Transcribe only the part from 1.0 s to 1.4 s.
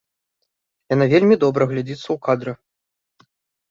вельмі